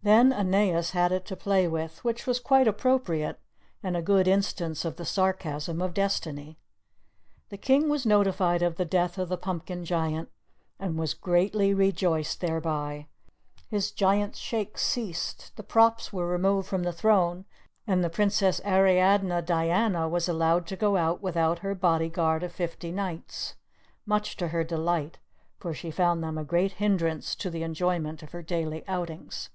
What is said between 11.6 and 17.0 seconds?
rejoiced thereby. His Giant's Shakes ceased, the props were removed from the